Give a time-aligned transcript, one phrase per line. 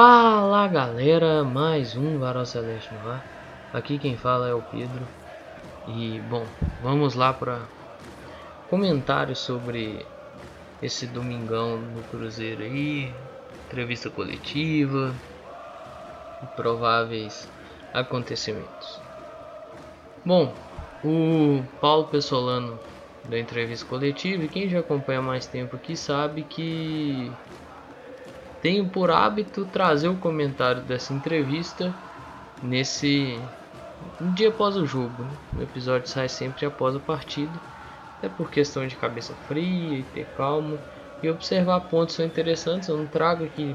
[0.00, 3.24] Fala galera, mais um Varal Celeste no ar.
[3.74, 5.04] Aqui quem fala é o Pedro.
[5.88, 6.46] E bom,
[6.80, 7.58] vamos lá para
[8.70, 10.06] comentários sobre
[10.80, 13.12] esse domingão no Cruzeiro aí,
[13.66, 15.12] entrevista coletiva
[16.44, 17.50] e prováveis
[17.92, 19.00] acontecimentos.
[20.24, 20.54] Bom,
[21.02, 22.78] o Paulo Pessolano
[23.28, 27.32] da entrevista coletiva, e quem já acompanha mais tempo aqui sabe que
[28.62, 31.94] tenho por hábito trazer o comentário dessa entrevista
[32.62, 33.38] nesse
[34.20, 35.22] um dia após o jogo.
[35.22, 35.30] Né?
[35.58, 37.52] O episódio sai sempre após a partida,
[38.22, 40.78] é por questão de cabeça fria e ter calma
[41.22, 42.88] e observar pontos são interessantes.
[42.88, 43.74] Eu não trago aqui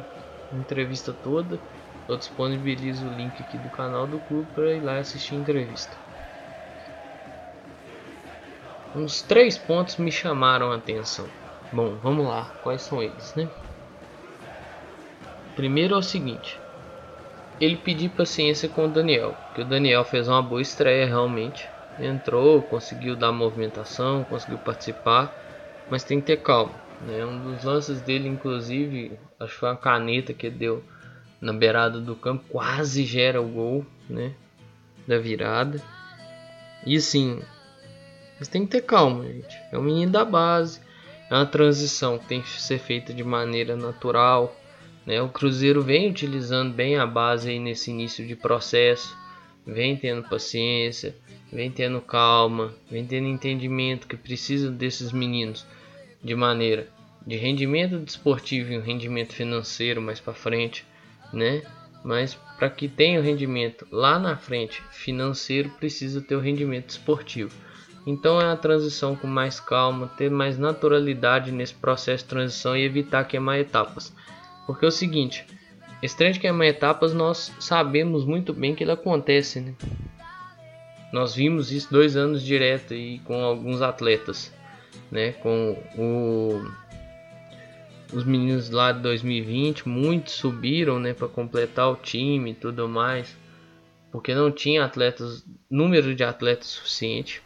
[0.51, 1.59] a entrevista toda,
[2.07, 5.95] eu disponibilizo o link aqui do canal do clube para ir lá assistir a entrevista.
[8.95, 11.25] Uns três pontos me chamaram a atenção.
[11.71, 13.49] Bom, vamos lá, quais são eles, né?
[15.55, 16.59] Primeiro é o seguinte:
[17.59, 21.69] ele pediu paciência com o Daniel, que o Daniel fez uma boa estreia realmente.
[21.99, 25.31] Entrou, conseguiu dar movimentação, conseguiu participar,
[25.89, 26.73] mas tem que ter calma.
[26.99, 27.23] Né?
[27.23, 30.83] Um dos lances dele, inclusive, acho que foi uma caneta que deu
[31.39, 34.33] na beirada do campo, quase gera o gol né?
[35.07, 35.79] da virada.
[36.85, 37.41] E assim,
[38.39, 39.55] mas tem que ter calma, gente.
[39.71, 40.81] É um menino da base,
[41.29, 44.55] é uma transição que tem que ser feita de maneira natural
[45.05, 45.21] né?
[45.21, 49.15] O Cruzeiro vem utilizando bem a base aí nesse início de processo,
[49.65, 51.15] vem tendo paciência,
[51.51, 55.65] vem tendo calma, vem tendo entendimento que precisa desses meninos
[56.23, 56.87] de maneira
[57.25, 60.85] de rendimento desportivo e um rendimento financeiro mais para frente,
[61.31, 61.61] né?
[62.03, 67.55] Mas para que tenha o rendimento lá na frente financeiro, precisa ter o rendimento esportivo.
[68.05, 72.83] Então é a transição com mais calma, ter mais naturalidade nesse processo de transição e
[72.83, 74.13] evitar queimar etapas.
[74.65, 75.45] Porque é o seguinte,
[76.01, 79.73] esse treino de queimar etapas nós sabemos muito bem que ele acontece, né?
[81.13, 84.51] Nós vimos isso dois anos direto e com alguns atletas,
[85.11, 85.33] né?
[85.33, 86.65] Com o,
[88.11, 91.13] os meninos lá de 2020, muitos subiram, né?
[91.13, 93.37] Para completar o time e tudo mais,
[94.11, 97.41] porque não tinha atletas, número de atletas suficiente.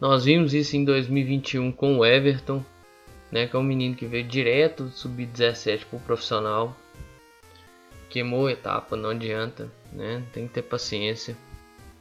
[0.00, 2.62] Nós vimos isso em 2021 com o Everton,
[3.30, 3.46] né?
[3.46, 6.76] Que é um menino que veio direto do sub-17 pro profissional.
[8.08, 10.22] Queimou a etapa, não adianta, né?
[10.32, 11.36] Tem que ter paciência.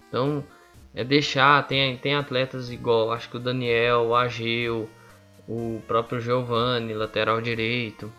[0.08, 0.44] Então,
[0.94, 4.90] é deixar, tem, tem atletas igual, acho que o Daniel, o Ageu,
[5.48, 8.12] o próprio Giovanni, lateral direito.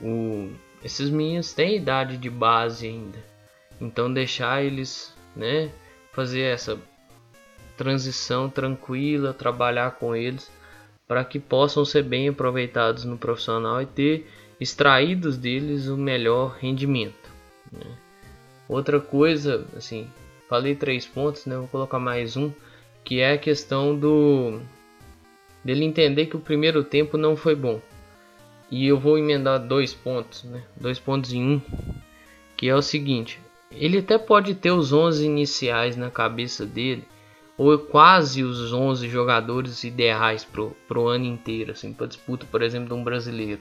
[0.00, 0.52] O,
[0.82, 3.18] esses meninos têm idade de base ainda.
[3.80, 5.70] Então deixar eles, né,
[6.12, 6.78] fazer essa
[7.76, 10.50] transição tranquila, trabalhar com eles
[11.06, 14.26] para que possam ser bem aproveitados no profissional e ter
[14.60, 17.30] extraídos deles o melhor rendimento.
[17.70, 17.86] Né?
[18.68, 20.08] Outra coisa, assim,
[20.48, 21.56] falei três pontos, né?
[21.56, 22.50] Vou colocar mais um,
[23.04, 24.60] que é a questão do
[25.62, 27.80] dele entender que o primeiro tempo não foi bom.
[28.70, 30.62] E eu vou emendar dois pontos, né?
[30.76, 31.60] Dois pontos em um,
[32.56, 33.38] que é o seguinte:
[33.70, 37.04] ele até pode ter os 11 iniciais na cabeça dele,
[37.56, 42.88] ou quase os 11 jogadores ideais pro, pro ano inteiro, assim, para disputa, por exemplo,
[42.88, 43.60] de um brasileiro.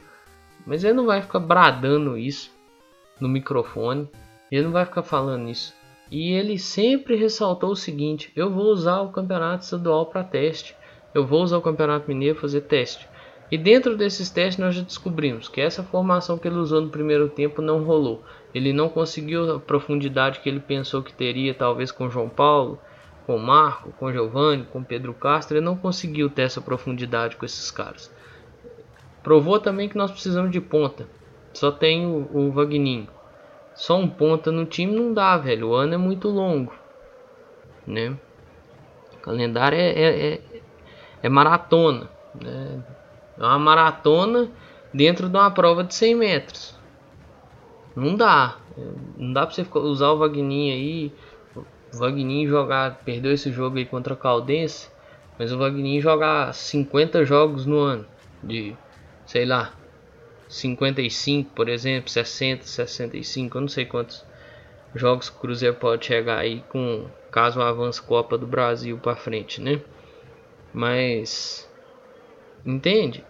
[0.66, 2.52] Mas ele não vai ficar bradando isso
[3.20, 4.10] no microfone,
[4.52, 5.74] ele não vai ficar falando isso.
[6.10, 10.76] E ele sempre ressaltou o seguinte: eu vou usar o campeonato estadual para teste,
[11.14, 13.08] eu vou usar o campeonato mineiro fazer teste.
[13.52, 17.30] E dentro desses testes nós já descobrimos que essa formação que ele usou no primeiro
[17.30, 18.24] tempo não rolou.
[18.54, 22.80] Ele não conseguiu a profundidade que ele pensou que teria, talvez com João Paulo,
[23.26, 27.72] com Marco, com Giovanni, com Pedro Castro, ele não conseguiu ter essa profundidade com esses
[27.72, 28.14] caras.
[29.22, 31.08] Provou também que nós precisamos de ponta.
[31.54, 33.08] Só tem o, o Vagninho.
[33.76, 35.70] Só um ponta no time não dá, velho.
[35.70, 36.74] O ano é muito longo,
[37.88, 38.18] né?
[39.14, 40.42] O calendário é, é, é,
[41.24, 42.84] é maratona, né?
[43.38, 44.50] É uma maratona
[44.94, 46.78] dentro de uma prova de 100 metros.
[47.96, 48.58] Não dá.
[49.18, 51.14] Não dá pra você usar o Vagninho aí
[51.94, 54.90] o Vagninho jogar, perdeu esse jogo aí contra a Caldense,
[55.38, 58.06] mas o Vagninho jogar 50 jogos no ano,
[58.44, 58.76] de
[59.26, 59.74] sei lá,
[60.48, 64.26] 55, por exemplo, 60, 65, eu não sei quantos
[64.94, 69.80] jogos o Cruzeiro pode chegar aí com caso avance Copa do Brasil para frente, né?
[70.74, 71.68] Mas
[72.66, 73.24] entende?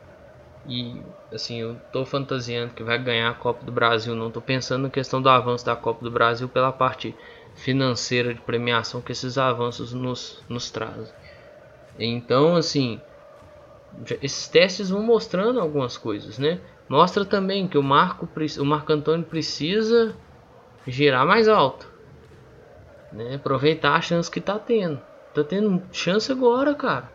[0.67, 1.01] E
[1.31, 4.89] assim, eu tô fantasiando que vai ganhar a Copa do Brasil, não tô pensando na
[4.89, 7.15] questão do avanço da Copa do Brasil pela parte
[7.55, 11.13] financeira de premiação que esses avanços nos, nos trazem.
[11.99, 12.99] Então, assim,
[14.21, 16.59] esses testes vão mostrando algumas coisas, né?
[16.87, 18.27] mostra também que o Marco,
[18.59, 20.15] o Marco Antônio precisa
[20.85, 21.87] girar mais alto,
[23.11, 23.35] né?
[23.35, 25.01] Aproveitar a chance que tá tendo.
[25.33, 27.11] Tá tendo chance agora, cara.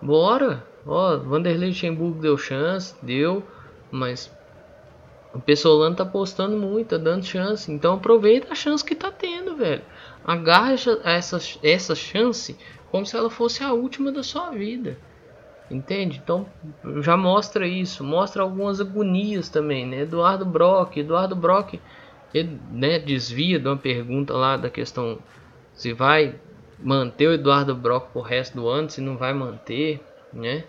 [0.00, 0.64] Bora.
[0.86, 3.44] Ó, Vanderlei Luxemburgo deu chance, deu,
[3.90, 4.32] mas
[5.34, 7.70] o Pessolano tá postando muito, tá dando chance.
[7.70, 9.82] Então aproveita a chance que tá tendo, velho.
[10.24, 10.74] Agarra
[11.04, 12.56] essa, essa chance
[12.90, 14.98] como se ela fosse a última da sua vida.
[15.70, 16.20] Entende?
[16.22, 16.46] Então
[17.00, 20.02] já mostra isso, mostra algumas agonias também, né?
[20.02, 21.80] Eduardo Brock, Eduardo Brock,
[22.34, 25.18] ele, né, desvia de uma pergunta lá da questão
[25.72, 26.34] se vai
[26.78, 30.00] manter o Eduardo Brock pro resto do ano, se não vai manter,
[30.32, 30.64] né?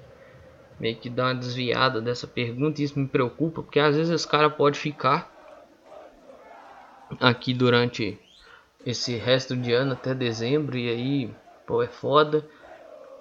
[0.79, 4.27] Meio que dá uma desviada dessa pergunta e isso me preocupa, porque às vezes esse
[4.27, 5.31] cara pode ficar
[7.19, 8.19] aqui durante
[8.85, 11.35] esse resto de ano até dezembro e aí,
[11.65, 12.45] pô, é foda.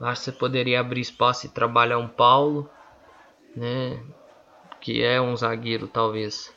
[0.00, 2.68] Acho que você poderia abrir espaço e trabalhar um Paulo,
[3.56, 4.02] né?
[4.80, 6.52] Que é um zagueiro talvez.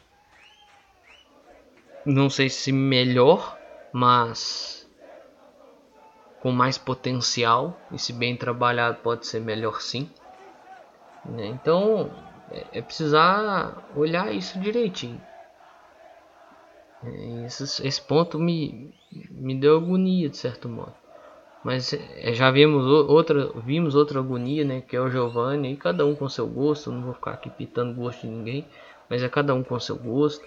[2.03, 3.57] Não sei se melhor,
[3.91, 4.87] mas
[6.39, 7.79] com mais potencial.
[7.91, 10.09] E se bem trabalhado pode ser melhor sim.
[11.25, 11.47] Né?
[11.47, 12.11] Então
[12.51, 15.21] é, é precisar olhar isso direitinho.
[17.03, 18.93] É, esse, esse ponto me,
[19.31, 20.93] me deu agonia de certo modo.
[21.65, 24.81] Mas é, já vimos outra, vimos outra agonia, né?
[24.81, 25.73] Que é o Giovanni.
[25.73, 26.91] E cada um com seu gosto.
[26.91, 28.67] Não vou ficar aqui pitando gosto de ninguém.
[29.09, 30.45] Mas é cada um com seu gosto.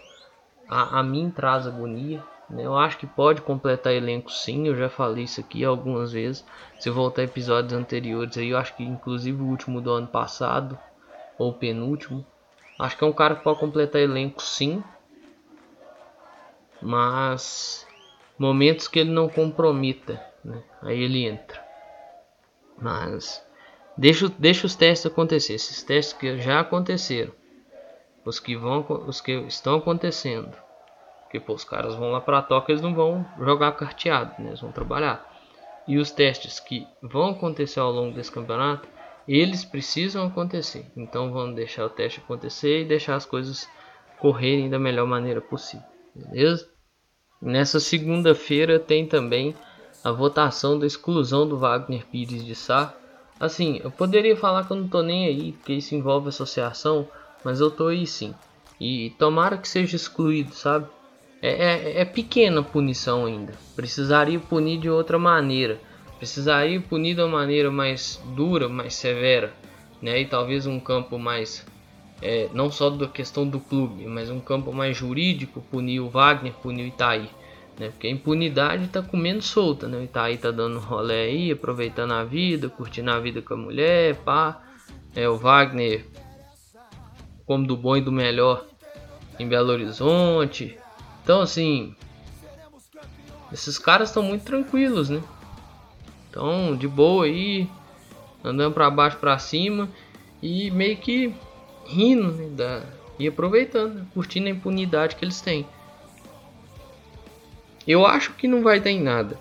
[0.69, 2.23] A, a mim traz agonia.
[2.57, 4.67] Eu acho que pode completar elenco sim.
[4.67, 6.45] Eu já falei isso aqui algumas vezes.
[6.79, 10.79] Se voltar episódios anteriores aí, eu acho que inclusive o último do ano passado.
[11.39, 12.25] Ou penúltimo.
[12.79, 14.83] Acho que é um cara que pode completar elenco sim.
[16.81, 17.87] Mas
[18.39, 20.63] momentos que ele não comprometa né?
[20.83, 21.63] Aí ele entra.
[22.81, 23.45] Mas
[23.97, 25.55] deixa, deixa os testes acontecer.
[25.55, 27.33] Esses testes que já aconteceram.
[28.25, 30.57] Os que vão, os que estão acontecendo.
[31.29, 34.49] Porque pô, os caras vão lá para toca, eles não vão jogar carteado, né?
[34.49, 35.31] eles vão trabalhar.
[35.87, 38.89] E os testes que vão acontecer ao longo desse campeonato,
[39.27, 40.91] eles precisam acontecer.
[40.97, 43.69] Então vamos deixar o teste acontecer e deixar as coisas
[44.19, 45.87] correrem da melhor maneira possível.
[46.15, 46.67] Beleza?
[47.41, 49.55] Nessa segunda-feira tem também
[50.03, 52.95] a votação da exclusão do Wagner Pires de Sá.
[53.39, 57.07] Assim, eu poderia falar que eu não tô nem aí, porque isso envolve associação,
[57.45, 58.35] mas eu tô aí sim.
[58.81, 60.89] E tomara que seja excluído, sabe?
[61.41, 63.53] É, é, é pequena a punição ainda.
[63.77, 65.81] Precisaria punir de outra maneira.
[66.19, 69.53] Precisaria punir de uma maneira mais dura, mais severa.
[70.03, 70.21] Né?
[70.21, 71.67] E talvez um campo mais.
[72.21, 75.61] É, não só da questão do clube, mas um campo mais jurídico.
[75.71, 77.29] Punir o Wagner, punir o Itaí
[77.79, 77.91] né?
[77.91, 79.99] Porque a impunidade tá comendo solta, né?
[79.99, 84.17] O Itaí tá dando rolé aí, aproveitando a vida, curtindo a vida com a mulher,
[84.17, 84.61] pá.
[85.15, 86.05] É o Wagner
[87.47, 88.67] como do bom e do melhor
[89.39, 90.77] em Belo Horizonte.
[91.29, 91.95] Então assim,
[93.53, 95.23] esses caras estão muito tranquilos, né?
[96.31, 97.69] Então, de boa aí,
[98.43, 99.91] andando para baixo para cima
[100.43, 101.35] e meio que
[101.85, 102.83] rindo né, da,
[103.19, 104.07] e aproveitando, né?
[104.15, 105.67] curtindo a impunidade que eles têm.
[107.87, 109.39] Eu acho que não vai dar em nada.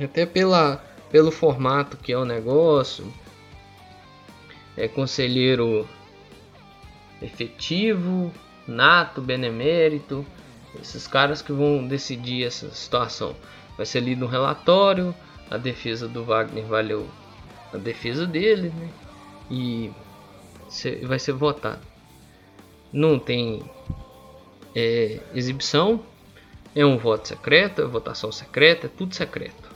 [0.00, 0.76] Até pela,
[1.10, 3.12] pelo formato que é o negócio.
[4.76, 5.84] É conselheiro
[7.20, 8.32] efetivo,
[8.68, 10.24] nato, benemérito.
[10.80, 13.34] Esses caras que vão decidir essa situação.
[13.76, 15.14] Vai ser lido um relatório.
[15.50, 17.08] A defesa do Wagner valeu
[17.72, 18.90] a defesa dele, né?
[19.50, 19.90] E
[21.06, 21.80] vai ser votado.
[22.92, 23.62] Não tem
[24.74, 26.02] é, exibição,
[26.74, 29.68] é um voto secreto, é votação secreta, é tudo secreto.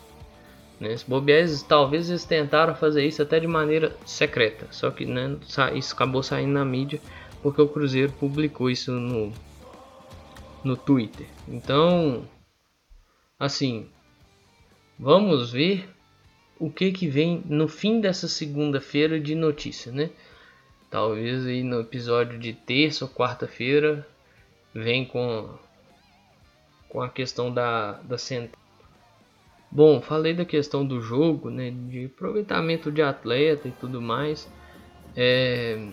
[0.79, 0.97] Né?
[1.07, 5.37] Bobiés, talvez eles tentaram fazer isso até de maneira secreta, só que né,
[5.75, 7.01] isso acabou saindo na mídia
[7.43, 9.33] porque o Cruzeiro publicou isso no,
[10.65, 11.27] no Twitter.
[11.49, 12.29] Então,
[13.39, 13.89] assim,
[14.99, 15.89] vamos ver
[16.59, 20.11] o que que vem no fim dessa segunda-feira de notícia, né?
[20.91, 24.07] Talvez aí no episódio de terça ou quarta-feira
[24.75, 25.49] vem com
[26.89, 28.63] com a questão da, da central.
[29.71, 34.47] Bom, falei da questão do jogo, né, de aproveitamento de atleta e tudo mais.
[35.17, 35.89] É...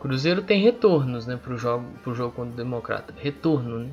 [0.00, 3.14] Cruzeiro tem retornos, né, pro jogo, pro jogo contra o Democrata.
[3.18, 3.90] Retorno, né?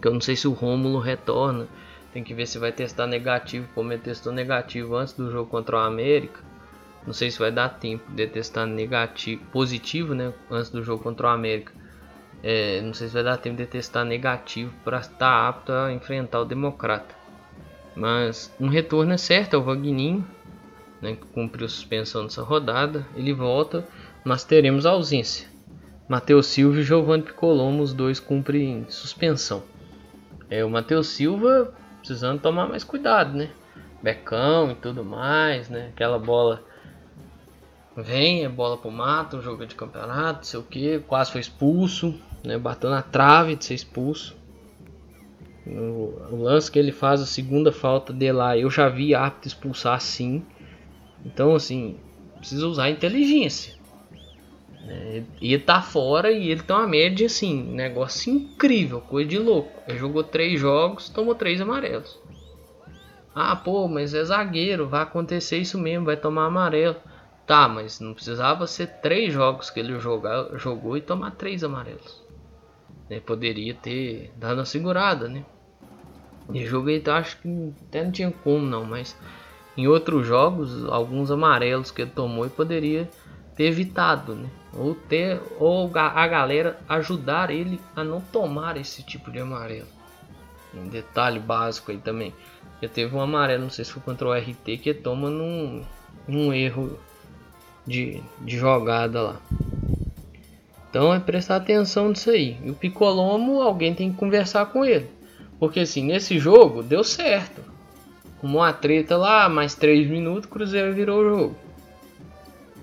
[0.00, 1.68] Que eu não sei se o Rômulo retorna.
[2.14, 5.76] Tem que ver se vai testar negativo, como ele testou negativo antes do jogo contra
[5.76, 6.40] o América.
[7.06, 11.26] Não sei se vai dar tempo de testar negativo, positivo, né, antes do jogo contra
[11.26, 11.72] o América.
[12.42, 16.40] É, não sei se vai dar tempo de testar negativo para estar apto a enfrentar
[16.40, 17.14] o Democrata.
[17.94, 20.26] Mas um retorno é certo, é o Vagninho,
[21.02, 23.06] né, que cumpriu suspensão nessa rodada.
[23.14, 23.86] Ele volta,
[24.24, 25.48] mas teremos ausência.
[26.08, 29.62] Matheus Silva e Giovanni Piccolomo, os dois cumprem suspensão.
[30.50, 33.50] É, o Matheus Silva precisando tomar mais cuidado, né?
[34.02, 35.90] Becão e tudo mais, né?
[35.94, 36.62] Aquela bola
[37.96, 41.40] vem, é bola pro mato, um jogo de campeonato, não sei o que, quase foi
[41.40, 42.14] expulso,
[42.44, 42.58] né?
[42.58, 44.36] Bateu na trave de ser expulso.
[45.64, 49.94] O, lance que ele faz a segunda falta de lá, eu já vi árbitro expulsar
[49.94, 50.44] assim.
[51.24, 51.96] Então, assim,
[52.38, 53.74] precisa usar inteligência.
[54.84, 55.24] Né?
[55.40, 59.72] Ele tá fora e ele tem uma média assim, negócio incrível, coisa de louco.
[59.86, 62.18] Ele jogou três jogos, tomou três amarelos.
[63.34, 66.96] Ah, pô, mas é zagueiro, vai acontecer isso mesmo, vai tomar amarelo.
[67.46, 72.22] Tá, mas não precisava ser três jogos que ele jogar, jogou e tomar três amarelos.
[73.08, 73.20] Né?
[73.20, 75.44] Poderia ter dado uma segurada, né?
[76.52, 79.16] E joguei, então acho que até não tinha como não, mas
[79.76, 83.08] em outros jogos, alguns amarelos que ele tomou e poderia
[83.56, 84.48] ter evitado, né?
[84.74, 89.88] Ou ter ou a galera ajudar ele a não tomar esse tipo de amarelo.
[90.74, 92.34] Um detalhe básico aí também.
[92.80, 95.82] Já teve um amarelo, não sei se foi contra o RT, que toma num,
[96.26, 96.98] num erro
[97.86, 99.36] de, de jogada lá.
[100.88, 102.58] Então é prestar atenção nisso aí.
[102.62, 105.08] E o Picolomo, alguém tem que conversar com ele.
[105.58, 107.62] Porque assim, nesse jogo deu certo.
[108.42, 111.56] Uma treta lá, mais 3 minutos, Cruzeiro virou o jogo.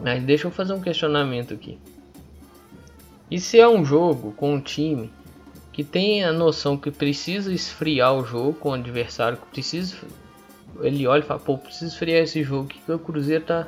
[0.02, 1.78] Mas deixa eu fazer um questionamento aqui.
[3.30, 5.12] E se é um jogo com um time
[5.80, 9.96] que tem a noção que precisa esfriar o jogo com o adversário, que precisa.
[10.82, 13.68] Ele olha e fala, pô, preciso esfriar esse jogo, que o Cruzeiro tá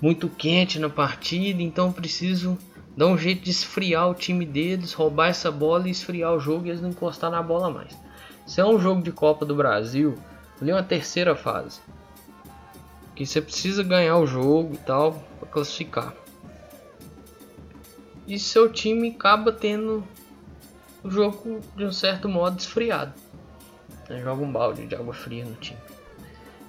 [0.00, 2.56] muito quente na partida, então preciso
[2.96, 6.66] dar um jeito de esfriar o time deles, roubar essa bola e esfriar o jogo
[6.66, 7.94] e eles não encostar na bola mais.
[8.46, 10.14] Se é um jogo de Copa do Brasil,
[10.60, 11.80] ali é uma terceira fase.
[13.14, 16.14] Que você precisa ganhar o jogo e tal para classificar.
[18.26, 20.02] E seu time acaba tendo
[21.02, 23.12] o jogo de um certo modo esfriado.
[24.08, 25.78] Joga um balde de água fria no time.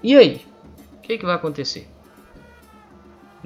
[0.04, 0.46] E aí?
[0.98, 1.90] O que, que vai acontecer?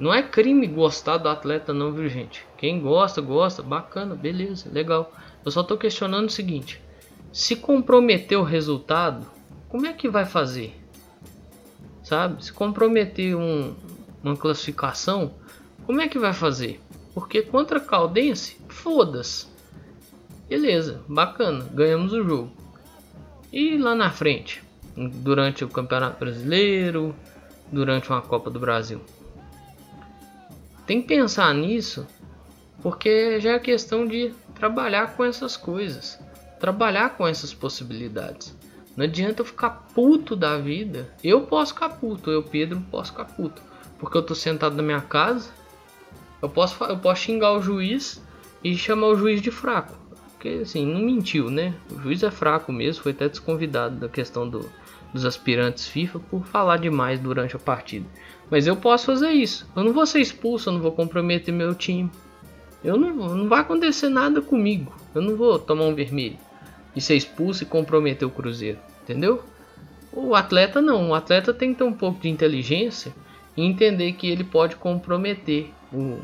[0.00, 2.46] Não é crime gostar do atleta não, viu gente?
[2.56, 5.12] Quem gosta, gosta, bacana, beleza, legal.
[5.44, 6.80] Eu só tô questionando o seguinte:
[7.32, 9.26] se comprometer o resultado,
[9.68, 10.79] como é que vai fazer?
[12.10, 12.44] Sabe?
[12.44, 13.72] Se comprometer um,
[14.20, 15.32] uma classificação,
[15.86, 16.80] como é que vai fazer?
[17.14, 19.46] Porque contra Caldense, foda-se.
[20.48, 22.50] Beleza, bacana, ganhamos o jogo.
[23.52, 24.60] E lá na frente,
[24.96, 27.14] durante o Campeonato Brasileiro,
[27.70, 29.00] durante uma Copa do Brasil.
[30.88, 32.04] Tem que pensar nisso,
[32.82, 36.18] porque já é questão de trabalhar com essas coisas,
[36.58, 38.58] trabalhar com essas possibilidades.
[39.00, 41.10] Não adianta eu ficar puto da vida.
[41.24, 43.62] Eu posso ficar puto, eu, Pedro, posso ficar puto.
[43.98, 45.48] Porque eu tô sentado na minha casa,
[46.42, 48.22] eu posso, eu posso xingar o juiz
[48.62, 49.94] e chamar o juiz de fraco.
[50.32, 51.72] Porque assim, não mentiu, né?
[51.90, 54.70] O juiz é fraco mesmo, foi até desconvidado da questão do,
[55.14, 58.04] dos aspirantes FIFA por falar demais durante a partida.
[58.50, 59.66] Mas eu posso fazer isso.
[59.74, 62.10] Eu não vou ser expulso, eu não vou comprometer meu time.
[62.84, 64.94] Eu não, não vai acontecer nada comigo.
[65.14, 66.36] Eu não vou tomar um vermelho
[66.94, 68.78] e ser expulso e comprometer o Cruzeiro,
[69.10, 69.42] entendeu?
[70.12, 73.12] O atleta não, o atleta tem que ter um pouco de inteligência
[73.56, 76.20] e entender que ele pode comprometer o,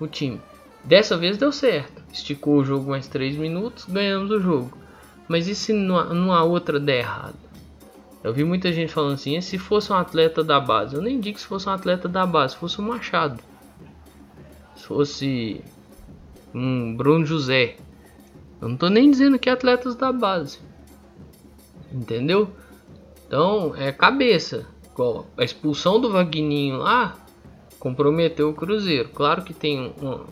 [0.00, 0.40] o time.
[0.82, 4.76] Dessa vez deu certo, esticou o jogo mais 3 minutos, ganhamos o jogo.
[5.26, 7.36] Mas e se numa outra der errado?
[8.24, 10.94] Eu vi muita gente falando assim, se fosse um atleta da base?
[10.94, 13.42] Eu nem digo se fosse um atleta da base, se fosse um Machado.
[14.74, 15.62] Se fosse
[16.54, 17.76] um Bruno José.
[18.60, 20.58] Eu não tô nem dizendo que é atletas da base.
[21.92, 22.50] Entendeu?
[23.26, 24.66] Então, é cabeça.
[25.36, 27.16] A expulsão do Vagninho lá
[27.78, 29.08] comprometeu o Cruzeiro.
[29.10, 30.24] Claro que tem um, um,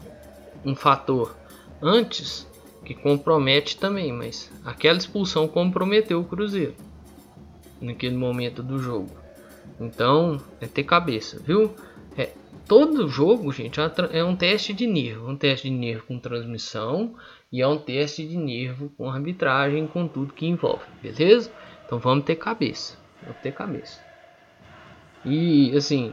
[0.73, 1.37] um fator
[1.81, 2.47] antes
[2.85, 6.75] que compromete também, mas aquela expulsão comprometeu o Cruzeiro
[7.81, 9.11] naquele momento do jogo.
[9.81, 11.75] Então, é ter cabeça, viu?
[12.67, 15.31] Todo jogo, gente, é, é um teste de nervo.
[15.31, 17.15] Um teste de nervo com transmissão
[17.53, 21.53] e é um teste de nervo com arbitragem, com tudo que envolve, beleza?
[21.85, 22.99] Então vamos ter cabeça.
[23.23, 24.01] Vamos ter cabeça.
[25.25, 26.13] E assim,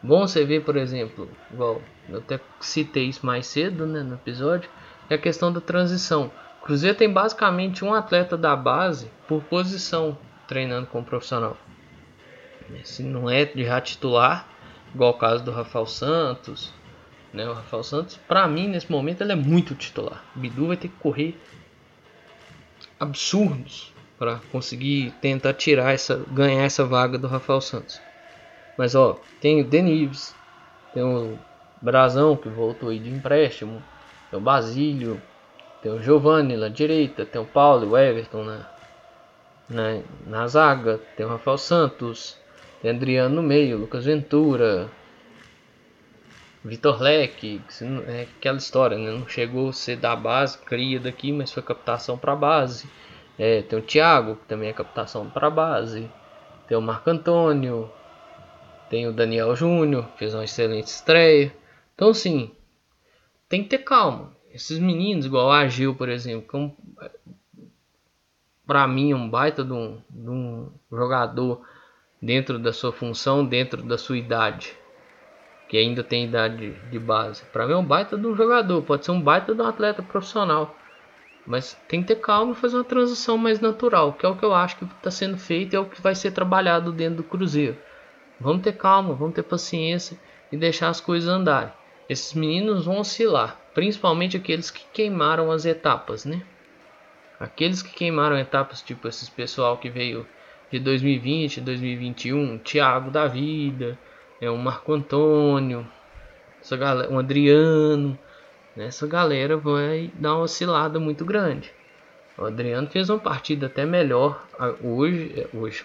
[0.00, 4.70] bom você ver, por exemplo, igual eu até citei isso mais cedo né, no episódio,
[5.08, 6.30] é a questão da transição.
[6.62, 10.16] Cruzeiro tem basicamente um atleta da base por posição
[10.46, 11.56] treinando como profissional.
[12.84, 14.49] Se não é já titular,
[14.94, 16.72] igual o caso do Rafael Santos,
[17.32, 17.48] né?
[17.48, 20.24] O Rafael Santos, para mim nesse momento ele é muito titular.
[20.34, 21.38] O Bidu vai ter que correr
[22.98, 28.00] absurdos para conseguir tentar tirar essa, ganhar essa vaga do Rafael Santos.
[28.76, 30.34] Mas ó, tem o Denives,
[30.92, 31.38] tem o
[31.80, 33.82] Brazão, que voltou aí de empréstimo.
[34.30, 35.20] Tem o Basílio.
[35.82, 37.24] Tem o Giovanni na direita.
[37.24, 38.66] Tem o Paulo e o Everton na,
[39.68, 41.00] na, na zaga.
[41.16, 42.36] Tem o Rafael Santos.
[42.80, 43.78] Tem Adriano no meio.
[43.78, 44.90] Lucas Ventura.
[46.64, 47.60] Vitor Leque.
[48.06, 49.10] É aquela história, né?
[49.10, 52.88] Não chegou a ser da base, cria daqui, mas foi captação para base.
[53.38, 56.10] É, tem o Thiago, que também é captação para base.
[56.68, 57.90] Tem o Marco Antônio.
[58.88, 61.54] Tem o Daniel Júnior, fez uma excelente estreia.
[61.94, 62.50] Então, assim,
[63.48, 64.32] tem que ter calma.
[64.52, 67.10] Esses meninos, igual a Gil, por exemplo, que é
[68.66, 71.60] para mim um baita de um, de um jogador
[72.20, 74.76] dentro da sua função, dentro da sua idade,
[75.68, 77.44] que ainda tem idade de base.
[77.52, 80.02] Para mim é um baita de um jogador, pode ser um baita de um atleta
[80.02, 80.76] profissional.
[81.46, 84.44] Mas tem que ter calma e fazer uma transição mais natural, que é o que
[84.44, 87.76] eu acho que está sendo feito é o que vai ser trabalhado dentro do Cruzeiro.
[88.38, 90.18] Vamos ter calma, vamos ter paciência
[90.52, 91.72] e deixar as coisas andarem.
[92.08, 96.42] Esses meninos vão oscilar, principalmente aqueles que queimaram as etapas, né?
[97.38, 100.26] Aqueles que queimaram etapas, tipo esses pessoal que veio
[100.70, 103.98] de 2020, 2021, Thiago da Vida,
[104.40, 105.86] é um Marco Antônio,
[106.60, 108.18] essa galera, um Adriano,
[108.76, 108.86] né?
[108.86, 111.72] essa galera vai dar uma oscilada muito grande.
[112.38, 114.46] O Adriano fez uma partida até melhor
[114.82, 115.84] hoje, é, hoje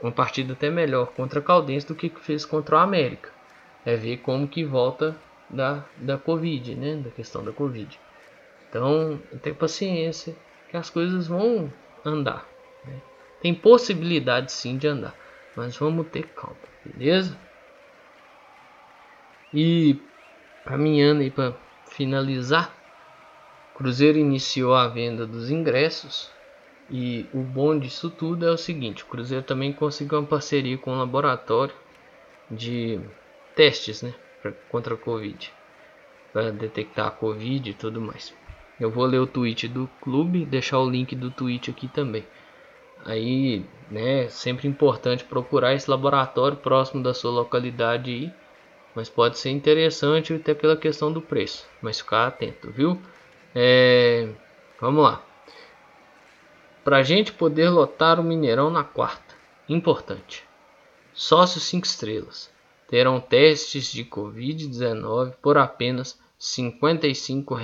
[0.00, 3.30] uma partida até melhor contra a Caldense do que fez contra o América.
[3.84, 5.16] É ver como que volta
[5.48, 6.96] da, da Covid, né?
[6.96, 7.98] Da questão da Covid.
[8.68, 10.34] Então, tenha paciência
[10.70, 11.72] que as coisas vão
[12.04, 12.46] andar.
[12.84, 13.00] Né?
[13.44, 15.14] Tem possibilidade sim de andar,
[15.54, 17.36] mas vamos ter calma, beleza?
[19.52, 19.94] E
[20.64, 21.52] caminhando aí para
[21.90, 22.74] finalizar,
[23.74, 26.30] Cruzeiro iniciou a venda dos ingressos
[26.88, 30.92] e o bom disso tudo é o seguinte: o Cruzeiro também conseguiu uma parceria com
[30.92, 31.74] um laboratório
[32.50, 32.98] de
[33.54, 34.14] testes, né?
[34.70, 35.52] contra a Covid,
[36.32, 38.32] para detectar a Covid e tudo mais.
[38.80, 42.24] Eu vou ler o tweet do clube, deixar o link do tweet aqui também.
[43.04, 48.32] Aí, né, sempre importante procurar esse laboratório próximo da sua localidade aí,
[48.94, 52.98] mas pode ser interessante até pela questão do preço, mas ficar atento, viu?
[53.54, 54.30] É,
[54.80, 55.22] vamos lá.
[56.82, 59.34] Para a gente poder lotar o Mineirão na quarta,
[59.68, 60.44] importante.
[61.12, 62.52] Sócio 5 estrelas
[62.88, 67.56] terão testes de Covid-19 por apenas R$ 55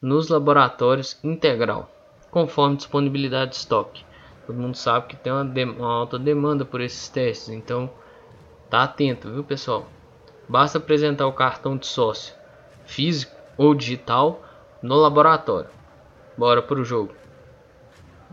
[0.00, 1.90] nos laboratórios Integral,
[2.30, 4.04] conforme disponibilidade de estoque.
[4.46, 7.90] Todo mundo sabe que tem uma, uma alta demanda por esses testes, então
[8.68, 9.86] tá atento, viu pessoal?
[10.48, 12.34] Basta apresentar o cartão de sócio
[12.84, 14.42] físico ou digital
[14.82, 15.70] no laboratório.
[16.36, 17.14] Bora pro jogo.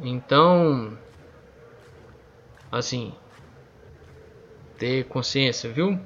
[0.02, 0.98] Então,
[2.72, 3.14] assim,
[4.78, 6.00] ter consciência, viu?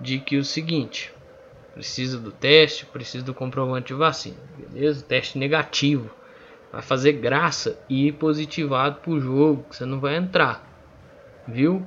[0.00, 1.14] De que o seguinte,
[1.74, 5.04] precisa do teste, precisa do comprovante de vacina, beleza?
[5.04, 6.10] Teste negativo.
[6.72, 10.64] Vai fazer graça e ir positivado pro jogo, que você não vai entrar.
[11.46, 11.86] Viu?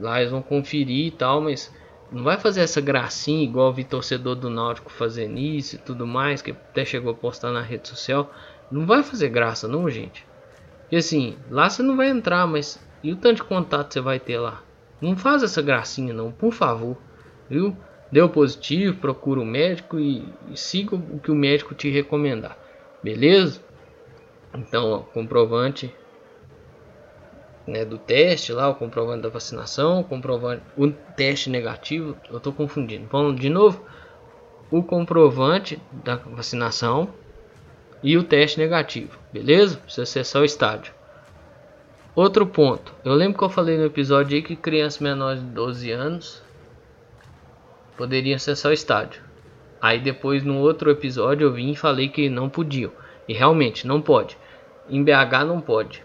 [0.00, 1.74] Lá eles vão conferir e tal, mas
[2.12, 6.40] não vai fazer essa gracinha igual vi torcedor do Náutico fazendo isso e tudo mais,
[6.40, 8.32] que até chegou a postar na rede social.
[8.70, 10.24] Não vai fazer graça não, gente.
[10.92, 14.20] E assim, lá você não vai entrar, mas e o tanto de contato você vai
[14.20, 14.62] ter lá?
[15.00, 16.96] Não faz essa gracinha não, por favor.
[17.50, 17.76] Viu?
[18.12, 22.56] Deu positivo, procura o médico e, e siga o que o médico te recomendar.
[23.02, 23.60] Beleza?
[24.54, 25.92] Então, ó, comprovante
[27.66, 32.52] né, do teste lá, o comprovante da vacinação, o comprovante, o teste negativo, eu estou
[32.52, 33.06] confundindo.
[33.10, 33.84] Vamos de novo.
[34.70, 37.08] O comprovante da vacinação
[38.02, 39.76] e o teste negativo, beleza?
[39.78, 40.92] Precisa acessar o estádio.
[42.14, 42.94] Outro ponto.
[43.04, 46.42] Eu lembro que eu falei no episódio aí que crianças menores de 12 anos
[47.96, 49.22] poderiam acessar o estádio.
[49.80, 52.92] Aí depois no outro episódio eu vim e falei que não podiam.
[53.28, 54.36] E realmente não pode.
[54.88, 56.02] Em BH não pode.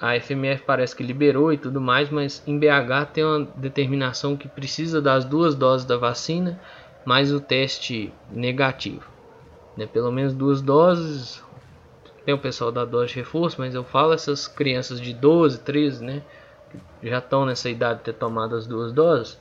[0.00, 4.46] A FMF parece que liberou e tudo mais, mas em BH tem uma determinação que
[4.46, 6.60] precisa das duas doses da vacina
[7.04, 9.08] mais o teste negativo.
[9.76, 9.86] Né?
[9.86, 11.42] Pelo menos duas doses
[12.26, 16.04] tem o pessoal da dose de reforço, mas eu falo essas crianças de 12, 13,
[16.04, 16.22] né?
[17.00, 19.40] Que já estão nessa idade de ter tomado as duas doses.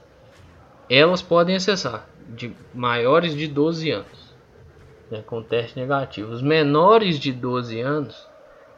[0.87, 4.35] Elas podem acessar de maiores de 12 anos,
[5.09, 6.31] né, com teste negativo.
[6.31, 8.27] Os menores de 12 anos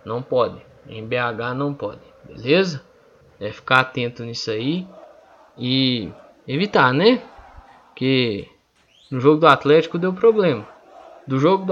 [0.07, 0.61] não podem.
[0.87, 2.81] Em BH não podem, beleza?
[3.39, 4.87] É ficar atento nisso aí
[5.57, 6.09] e
[6.47, 7.21] evitar, né?
[7.95, 8.47] Que
[9.11, 10.67] no jogo do Atlético deu problema.
[11.27, 11.65] Do jogo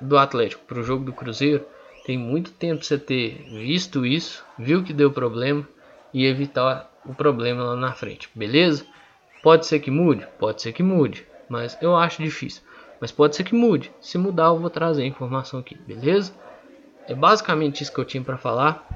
[0.00, 1.64] do Atlético para o jogo do Cruzeiro
[2.04, 5.66] tem muito tempo você ter visto isso, viu que deu problema
[6.12, 8.86] e evitar o problema lá na frente, beleza?
[9.42, 10.26] Pode ser que mude?
[10.38, 11.26] Pode ser que mude.
[11.48, 12.62] Mas eu acho difícil.
[13.00, 13.90] Mas pode ser que mude.
[14.00, 16.32] Se mudar, eu vou trazer a informação aqui, beleza?
[17.08, 18.86] É basicamente isso que eu tinha para falar.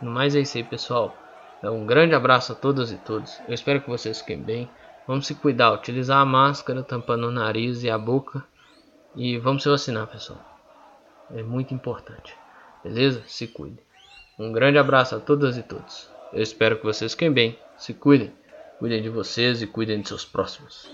[0.00, 1.16] No mais é isso aí, pessoal.
[1.62, 3.40] É um grande abraço a todas e todos.
[3.48, 4.70] Eu espero que vocês fiquem bem.
[5.06, 8.44] Vamos se cuidar, utilizar a máscara, tampando o nariz e a boca.
[9.16, 10.40] E vamos se vacinar, pessoal.
[11.34, 12.36] É muito importante.
[12.84, 13.22] Beleza?
[13.26, 13.80] Se cuide.
[14.38, 16.08] Um grande abraço a todas e todos.
[16.32, 17.58] Eu espero que vocês fiquem bem.
[17.76, 18.32] Se cuidem.
[18.78, 20.88] Cuidem de vocês e cuidem de seus próximos.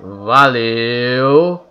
[0.00, 1.67] Valeu!